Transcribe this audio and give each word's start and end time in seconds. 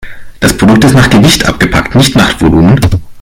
Das 0.39 0.57
Produkt 0.57 0.83
ist 0.83 0.95
nach 0.95 1.11
Gewicht 1.11 1.45
abgepackt, 1.47 1.93
nicht 1.93 2.15
nach 2.15 2.41
Volumen. 2.41 2.79